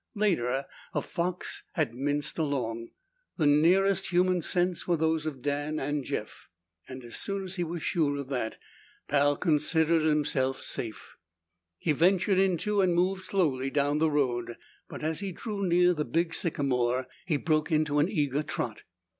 Later, 0.15 0.65
a 0.95 1.01
fox 1.03 1.61
had 1.73 1.93
minced 1.93 2.39
along. 2.39 2.89
The 3.37 3.45
nearest 3.45 4.07
human 4.07 4.41
scents 4.41 4.87
were 4.87 4.97
those 4.97 5.27
of 5.27 5.43
Dan 5.43 5.77
and 5.79 6.03
Jeff, 6.03 6.47
and 6.87 7.03
as 7.03 7.17
soon 7.17 7.43
as 7.43 7.57
he 7.57 7.63
was 7.63 7.83
sure 7.83 8.17
of 8.17 8.27
that, 8.29 8.57
Pal 9.07 9.37
considered 9.37 10.01
himself 10.01 10.63
safe. 10.63 11.17
He 11.77 11.91
ventured 11.91 12.39
into 12.39 12.81
and 12.81 12.95
moved 12.95 13.21
slowly 13.25 13.69
down 13.69 13.99
the 13.99 14.09
road, 14.09 14.57
but 14.89 15.03
as 15.03 15.19
he 15.19 15.31
drew 15.31 15.63
near 15.67 15.93
the 15.93 16.03
big 16.03 16.33
sycamore 16.33 17.05
he 17.27 17.37
broke 17.37 17.71
into 17.71 17.99
an 17.99 18.09
eager 18.09 18.41
trot. 18.41 18.81